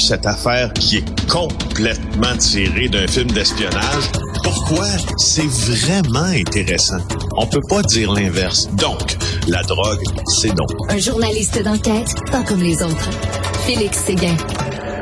[0.00, 4.10] cette affaire qui est complètement tirée d'un film d'espionnage.
[4.42, 4.86] Pourquoi?
[5.16, 6.98] C'est vraiment intéressant.
[7.36, 8.68] On peut pas dire l'inverse.
[8.74, 9.16] Donc,
[9.48, 10.02] la drogue,
[10.40, 10.70] c'est donc.
[10.88, 13.10] Un journaliste d'enquête, pas comme les autres.
[13.66, 14.36] Félix Séguin.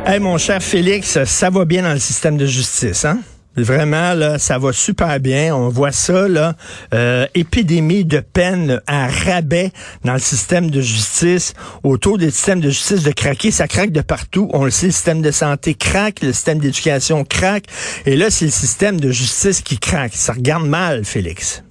[0.07, 3.21] Hey, mon cher Félix, ça va bien dans le système de justice, hein?
[3.63, 5.55] Vraiment, là, ça va super bien.
[5.55, 6.55] On voit ça, là.
[6.95, 9.71] Euh, épidémie de peine à rabais
[10.05, 11.55] dans le système de justice.
[11.83, 14.51] Autour des systèmes de justice de craquer, ça craque de partout.
[14.53, 17.65] On le sait, le système de santé craque, le système d'éducation craque.
[18.07, 20.15] Et là, c'est le système de justice qui craque.
[20.15, 21.63] Ça regarde mal, Félix.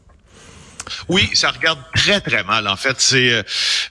[1.07, 2.67] Oui, ça regarde très, très mal.
[2.67, 3.43] En fait, c'est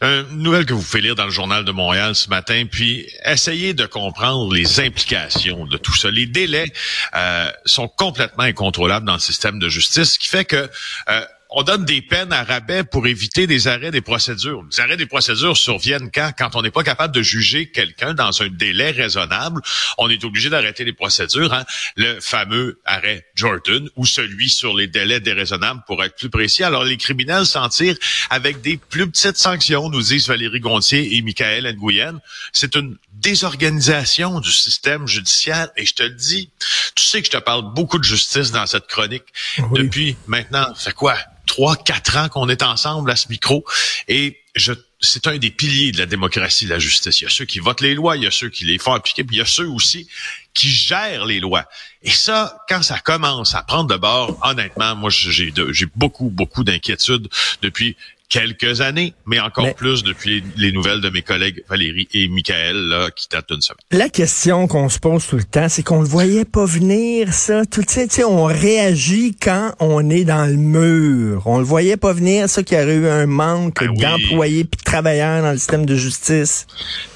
[0.02, 3.06] euh, une nouvelle que vous pouvez lire dans le journal de Montréal ce matin, puis
[3.24, 6.10] essayez de comprendre les implications de tout ça.
[6.10, 6.72] Les délais
[7.14, 10.70] euh, sont complètement incontrôlables dans le système de justice, ce qui fait que
[11.08, 11.24] euh,
[11.58, 14.62] on donne des peines à rabais pour éviter des arrêts des procédures.
[14.70, 16.32] Les arrêts des procédures surviennent quand?
[16.36, 19.62] Quand on n'est pas capable de juger quelqu'un dans un délai raisonnable,
[19.96, 21.54] on est obligé d'arrêter les procédures.
[21.54, 21.64] Hein?
[21.96, 26.62] Le fameux arrêt Jordan ou celui sur les délais déraisonnables pour être plus précis.
[26.62, 27.96] Alors, les criminels s'en tirent
[28.28, 32.20] avec des plus petites sanctions, nous disent Valérie Gontier et Michael Nguyen.
[32.52, 35.70] C'est une désorganisation du système judiciaire.
[35.78, 36.50] Et je te le dis,
[36.94, 39.24] tu sais que je te parle beaucoup de justice dans cette chronique
[39.72, 41.16] depuis maintenant, c'est quoi?
[41.46, 43.64] Trois, quatre ans qu'on est ensemble à ce micro.
[44.08, 47.20] Et je, c'est un des piliers de la démocratie, la justice.
[47.20, 48.92] Il y a ceux qui votent les lois, il y a ceux qui les font
[48.92, 50.08] appliquer, puis il y a ceux aussi
[50.54, 51.66] qui gèrent les lois.
[52.02, 56.64] Et ça, quand ça commence à prendre de bord, honnêtement, moi, j'ai, j'ai beaucoup, beaucoup
[56.64, 57.28] d'inquiétudes
[57.62, 57.96] depuis
[58.28, 63.10] quelques années, mais encore plus depuis les, nouvelles de mes collègues Valérie et Michael là,
[63.10, 63.78] qui datent d'une semaine.
[63.90, 67.64] La question qu'on se pose tout le temps, c'est qu'on le voyait pas venir, ça.
[67.64, 71.42] Tout tu sais, on réagit quand on est dans le mur.
[71.46, 74.78] On le voyait pas venir, ça, qu'il y aurait eu un manque ben d'employés puis
[74.78, 76.66] de travailleurs dans le système de justice.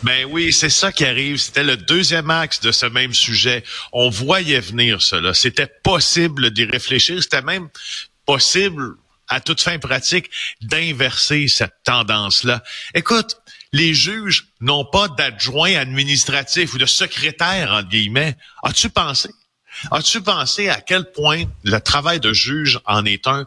[0.03, 1.39] Ben oui, c'est ça qui arrive.
[1.39, 3.65] C'était le deuxième axe de ce même sujet.
[3.93, 5.35] On voyait venir cela.
[5.35, 7.23] C'était possible d'y réfléchir.
[7.23, 7.69] C'était même
[8.27, 8.95] possible
[9.31, 10.31] à toute fin pratique
[10.61, 12.63] d'inverser cette tendance-là.
[12.95, 13.39] Écoute,
[13.73, 18.37] les juges n'ont pas d'adjoint administratif ou de secrétaire, entre guillemets.
[18.63, 19.31] As-tu pensé?
[19.93, 23.47] As-tu pensé à quel point le travail de juge en est un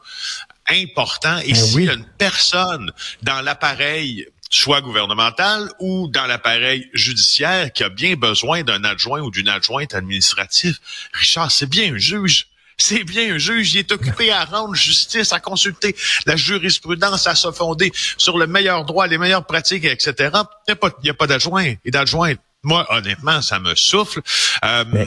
[0.70, 1.38] important?
[1.40, 2.92] Et ben y a une personne
[3.22, 9.32] dans l'appareil soit gouvernemental ou dans l'appareil judiciaire qui a bien besoin d'un adjoint ou
[9.32, 10.78] d'une adjointe administrative,
[11.12, 12.48] Richard, c'est bien un juge.
[12.78, 15.96] C'est bien un juge, il est occupé à rendre justice, à consulter
[16.26, 20.14] la jurisprudence, à se fonder sur le meilleur droit, les meilleures pratiques, etc.
[20.68, 22.40] Il n'y a pas, pas d'adjoint et d'adjointe.
[22.66, 24.22] Moi, honnêtement, ça me souffle.
[24.64, 25.06] Euh,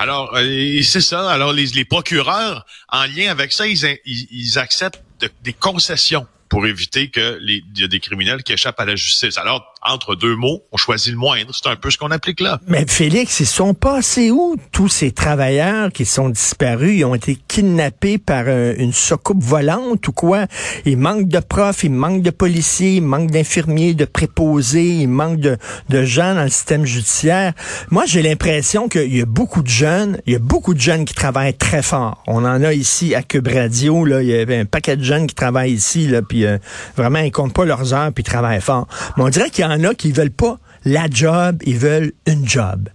[0.00, 1.30] alors, euh, c'est ça.
[1.30, 5.00] Alors, les, les, procureurs, en lien avec ça, ils, ils, acceptent
[5.42, 9.38] des concessions pour éviter que les, y a des criminels qui échappent à la justice.
[9.38, 11.50] Alors, entre deux mots, on choisit le moindre.
[11.52, 12.60] C'est un peu ce qu'on applique là.
[12.66, 14.56] Mais Félix, ils sont passés où?
[14.72, 16.98] Tous ces travailleurs qui sont disparus?
[16.98, 20.46] Ils ont été kidnappés par euh, une soucoupe volante ou quoi?
[20.84, 25.40] Il manque de profs, il manque de policiers, il manque d'infirmiers, de préposés, il manque
[25.40, 25.56] de,
[25.88, 27.54] de gens dans le système judiciaire.
[27.90, 31.04] Moi, j'ai l'impression qu'il y a beaucoup de jeunes, il y a beaucoup de jeunes
[31.04, 32.22] qui travaillent très fort.
[32.26, 35.26] On en a ici à Cube Radio, là, il y avait un paquet de jeunes
[35.26, 36.58] qui travaillent ici, là, puis euh,
[36.96, 38.86] vraiment, ils comptent pas leurs heures, puis ils travaillent fort.
[39.16, 42.48] Mais on dirait qu'il y en a qui veulent pas la job, ils veulent une
[42.48, 42.88] job.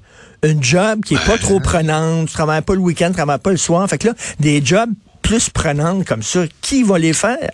[0.43, 3.51] Une job qui est pas trop prenante, tu travailles pas le week-end, tu travailles pas
[3.51, 3.87] le soir.
[3.89, 4.91] Fait que là, des jobs
[5.21, 7.49] plus prenantes comme ça, qui va les faire?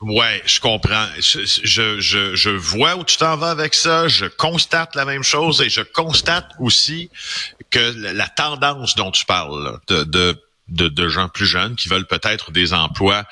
[0.00, 1.06] Ouais, je comprends.
[1.18, 1.40] Je,
[1.98, 4.06] je, je, vois où tu t'en vas avec ça.
[4.06, 7.10] Je constate la même chose et je constate aussi
[7.70, 10.36] que la tendance dont tu parles de, de,
[10.68, 13.24] de, de gens plus jeunes qui veulent peut-être des emplois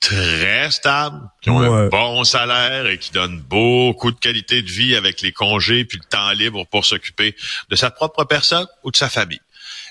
[0.00, 4.94] très stables, qui ont un bon salaire et qui donnent beaucoup de qualité de vie
[4.94, 7.34] avec les congés puis le temps libre pour s'occuper
[7.70, 9.40] de sa propre personne ou de sa famille.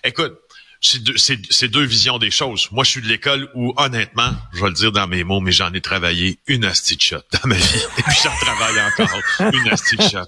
[0.04, 0.38] Écoute,
[0.82, 2.70] c'est deux, deux, visions des choses.
[2.72, 5.52] Moi, je suis de l'école où, honnêtement, je vais le dire dans mes mots, mais
[5.52, 7.64] j'en ai travaillé une shot dans ma vie.
[7.98, 9.20] Et puis, j'en travaille encore
[9.52, 10.28] une shot.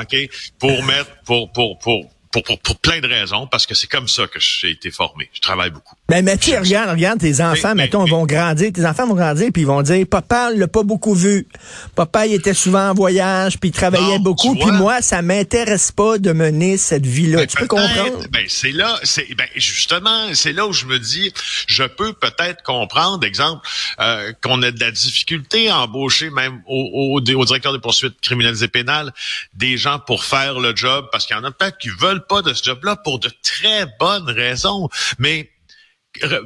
[0.00, 0.30] OK?
[0.58, 4.26] Pour mettre, pour, pour, pour, pour, pour, plein de raisons, parce que c'est comme ça
[4.26, 5.28] que j'ai été formé.
[5.34, 5.96] Je travaille beaucoup.
[6.10, 9.60] Ben, mais tu regarde, regarde, tes enfants, mettons, vont grandir, tes enfants vont grandir, puis
[9.60, 11.46] ils vont dire, papa l'a pas beaucoup vu.
[11.94, 16.16] Papa, il était souvent en voyage, puis il travaillait beaucoup, puis moi, ça m'intéresse pas
[16.16, 17.40] de mener cette vie-là.
[17.40, 18.26] Ben, tu peux comprendre?
[18.30, 21.30] Ben, c'est là, c'est, ben, justement, c'est là où je me dis,
[21.66, 23.68] je peux peut-être comprendre, exemple,
[24.00, 28.18] euh, qu'on a de la difficulté à embaucher même au, au, au directeur des poursuites
[28.22, 29.12] criminelles et pénales
[29.52, 32.40] des gens pour faire le job, parce qu'il y en a peut-être qui veulent pas
[32.40, 34.88] de ce job-là pour de très bonnes raisons.
[35.18, 35.50] Mais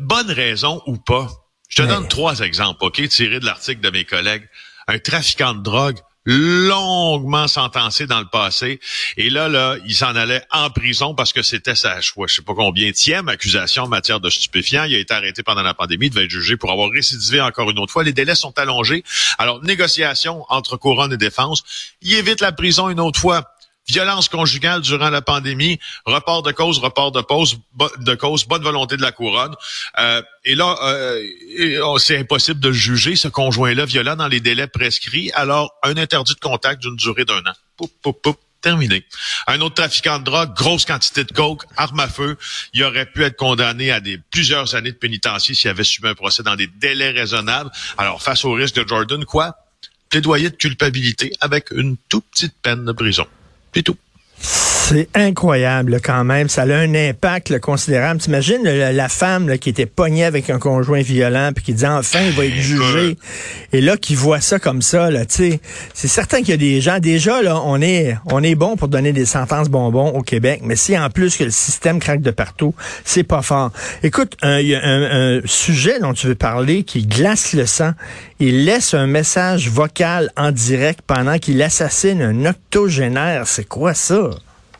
[0.00, 1.28] bonne raison ou pas,
[1.68, 4.48] je te donne trois exemples, OK, tirés de l'article de mes collègues.
[4.88, 8.78] Un trafiquant de drogue longuement sentencé dans le passé.
[9.16, 12.54] Et là, là, il s'en allait en prison parce que c'était sa, je sais pas
[12.54, 14.84] combien, tième accusation en matière de stupéfiants.
[14.84, 17.70] Il a été arrêté pendant la pandémie, il devait être jugé pour avoir récidivé encore
[17.70, 18.04] une autre fois.
[18.04, 19.02] Les délais sont allongés.
[19.38, 21.64] Alors, négociation entre couronne et défense.
[22.02, 23.51] Il évite la prison une autre fois
[23.88, 27.58] violence conjugale durant la pandémie, report de cause, report de pause,
[27.98, 29.54] de cause, bonne volonté de la couronne.
[29.98, 34.66] Euh, et là, euh, oh, c'est impossible de juger ce conjoint-là violent dans les délais
[34.68, 35.30] prescrits.
[35.34, 37.54] Alors, un interdit de contact d'une durée d'un an.
[37.76, 39.04] Poup, poup, poup, terminé.
[39.46, 42.38] Un autre trafiquant de drogue, grosse quantité de coke, arme à feu,
[42.72, 44.00] il aurait pu être condamné à
[44.30, 47.70] plusieurs années de pénitencier s'il avait subi un procès dans des délais raisonnables.
[47.98, 49.56] Alors, face au risque de Jordan, quoi?
[50.08, 53.26] Plaidoyer de culpabilité avec une toute petite peine de prison.
[53.74, 53.96] C'est tout.
[54.84, 56.48] C'est incroyable quand même.
[56.48, 58.20] Ça a un impact considérable.
[58.20, 62.32] T'imagines la, femme qui était pognée avec un conjoint violent puis qui dit enfin il
[62.32, 63.16] va être jugé.
[63.72, 65.60] Et là qui voit ça comme ça, là, c'est
[65.94, 66.98] certain qu'il y a des gens.
[66.98, 70.76] Déjà là, on est on est bon pour donner des sentences bonbons au Québec, mais
[70.76, 72.74] si en plus que le système craque de partout,
[73.04, 73.70] c'est pas fort.
[74.02, 77.92] Écoute, il y a un, un, sujet dont tu veux parler qui glace le sang.
[78.40, 83.46] Il laisse un message vocal en direct pendant qu'il assassine un octogénaire.
[83.46, 84.30] C'est quoi ça?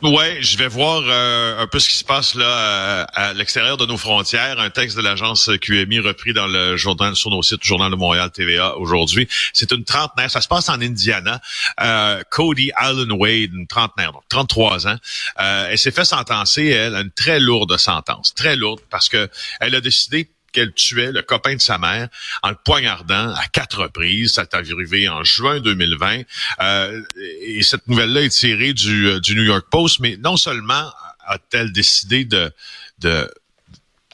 [0.02, 3.76] Ouais, je vais voir euh, un peu ce qui se passe là euh, à, l'extérieur
[3.76, 4.58] de nos frontières.
[4.58, 8.32] Un texte de l'agence QMI repris dans le journal sur nos sites, Journal de Montréal,
[8.32, 9.28] TVA aujourd'hui.
[9.52, 10.28] C'est une trentenaire.
[10.28, 11.40] Ça se passe en Indiana.
[11.80, 14.96] Euh, Cody Allen Wade, une trentenaire, donc 33 ans.
[15.36, 19.76] elle s'est fait sentencer, elle, à une très lourde sentence, très lourde, parce que elle
[19.76, 22.08] a décidé qu'elle tuait le copain de sa mère
[22.42, 24.34] en le poignardant à quatre reprises.
[24.34, 26.22] Ça est arrivé en juin 2020.
[26.60, 27.02] Euh,
[27.40, 30.92] et cette nouvelle-là est tirée du, euh, du New York Post, mais non seulement
[31.26, 32.52] a-t-elle décidé de,
[32.98, 33.32] de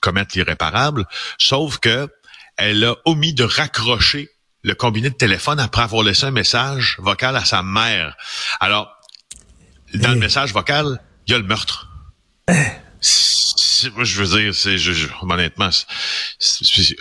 [0.00, 1.06] commettre l'irréparable,
[1.38, 2.08] sauf que
[2.56, 4.30] elle a omis de raccrocher
[4.62, 8.16] le combiné de téléphone après avoir laissé un message vocal à sa mère.
[8.60, 8.92] Alors,
[9.94, 11.88] dans le message vocal, il y a le meurtre.
[12.48, 12.66] Hein?
[13.94, 15.70] Moi, je veux dire, c'est je, honnêtement,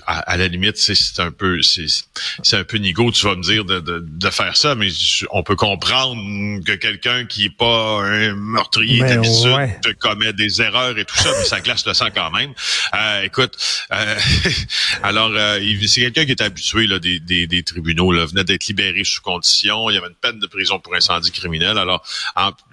[0.05, 3.79] à, la limite, c'est un peu, c'est un peu nigo, tu vas me dire de,
[3.79, 4.89] de, de faire ça, mais
[5.31, 6.15] on peut comprendre
[6.63, 11.45] que quelqu'un qui est pas un meurtrier d'habitude commet des erreurs et tout ça, mais
[11.45, 12.53] ça glace le sang quand même.
[12.93, 13.57] Euh, écoute,
[13.91, 14.19] euh,
[15.03, 18.67] alors euh, c'est quelqu'un qui est habitué là, des, des, des tribunaux, là, venait d'être
[18.67, 22.05] libéré sous condition, il y avait une peine de prison pour incendie criminel, alors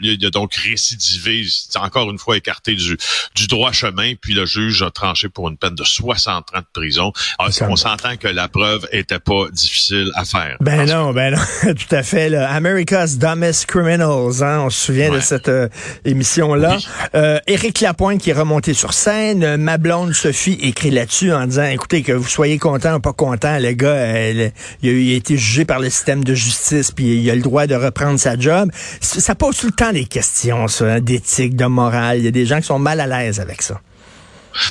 [0.01, 1.47] il a donc récidivé,
[1.77, 2.97] encore une fois écarté du,
[3.35, 6.81] du droit chemin puis le juge a tranché pour une peine de 60 ans de
[6.81, 7.13] prison.
[7.39, 10.57] Alors, ah, on s'entend que la preuve était pas difficile à faire?
[10.61, 12.29] Ben non, ben non, tout à fait.
[12.29, 12.51] Là.
[12.51, 15.69] America's Dumbest Criminals, hein, on se souvient de cette euh,
[16.05, 16.79] émission-là.
[17.15, 21.47] Euh, Éric Lapointe qui est remonté sur scène, euh, ma blonde Sophie écrit là-dessus en
[21.47, 24.53] disant, écoutez, que vous soyez content ou pas content, le gars, il,
[24.85, 28.19] a, été jugé par le système de justice, puis il a le droit de reprendre
[28.19, 28.71] sa job.
[29.01, 32.19] Ça pose tout le temps des questions, ça, hein, d'éthique, de morale.
[32.19, 33.81] Il y a des gens qui sont mal à l'aise avec ça.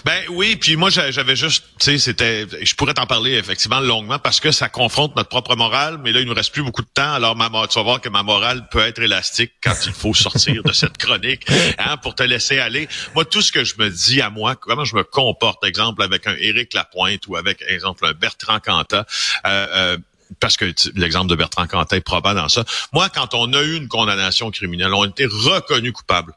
[0.05, 4.19] Ben oui, puis moi j'avais juste, tu sais, c'était, je pourrais t'en parler effectivement longuement
[4.19, 6.87] parce que ça confronte notre propre morale, mais là il nous reste plus beaucoup de
[6.93, 10.13] temps, alors ma, tu vas voir que ma morale peut être élastique quand il faut
[10.13, 11.45] sortir de cette chronique,
[11.77, 12.87] hein, pour te laisser aller.
[13.15, 16.27] Moi tout ce que je me dis à moi, comment je me comporte, exemple avec
[16.27, 19.05] un Éric Lapointe ou avec exemple un Bertrand Cantat.
[19.45, 19.97] Euh, euh,
[20.39, 22.65] parce que l'exemple de Bertrand Cantat est probable dans ça.
[22.91, 26.33] Moi, quand on a eu une condamnation criminelle, on a été reconnu coupable.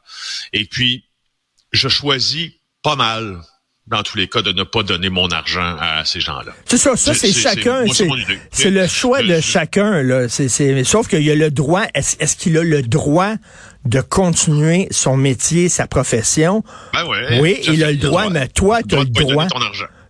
[0.53, 1.05] Et puis,
[1.71, 2.51] je choisis
[2.87, 3.39] pas mal
[3.87, 6.53] dans tous les cas, de ne pas donner mon argent à ces gens-là.
[6.65, 7.85] C'est ça, ça c'est chacun.
[8.51, 10.03] C'est le choix de chacun.
[10.03, 10.29] Là.
[10.29, 11.83] c'est sauf qu'il y a le droit.
[11.93, 13.33] Est-ce qu'il a le droit
[13.85, 16.63] de continuer son métier, sa profession?
[16.93, 19.47] Ben ouais, oui, il a le droit, mais toi, tu as le droit.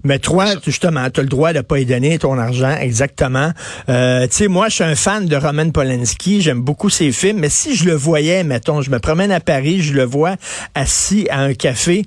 [0.03, 3.51] Mais toi, justement, tu as le droit de pas y donner ton argent, exactement.
[3.89, 7.39] Euh, tu sais, moi, je suis un fan de Roman Polanski, j'aime beaucoup ses films,
[7.39, 10.36] mais si je le voyais, mettons, je me promène à Paris, je le vois
[10.75, 12.05] assis à un café,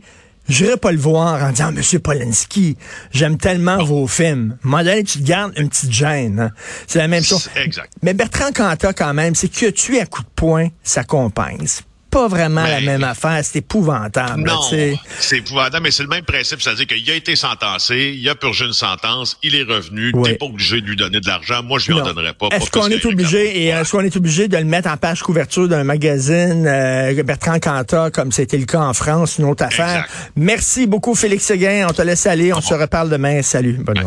[0.48, 2.76] J'irai pas le voir en disant, Monsieur Polanski,
[3.12, 4.56] j'aime tellement vos films.
[4.64, 6.40] Donné, tu te gardes une petite gêne.
[6.40, 6.50] Hein.
[6.86, 7.48] C'est la même chose.
[7.56, 7.92] Exact.
[8.02, 11.66] Mais Bertrand Cantat, quand même, c'est que tu es à coup de poing sa compagne
[12.10, 13.40] pas vraiment la même affaire.
[13.42, 14.42] C'est épouvantable.
[14.42, 16.60] Non, c'est épouvantable, mais c'est le même principe.
[16.60, 20.12] C'est-à-dire qu'il a été sentencé, il a purgé une sentence, il est revenu.
[20.24, 21.62] T'es pas obligé de lui donner de l'argent.
[21.62, 22.48] Moi, je lui en donnerais pas.
[22.52, 25.68] Est-ce qu'on est obligé et est-ce qu'on est obligé de le mettre en page couverture
[25.68, 30.06] d'un magazine euh, Bertrand Cantat, comme c'était le cas en France, une autre affaire?
[30.36, 31.86] Merci beaucoup, Félix Seguin.
[31.88, 32.52] On te laisse aller.
[32.52, 33.42] On se reparle demain.
[33.42, 33.74] Salut.
[33.74, 33.98] Bonne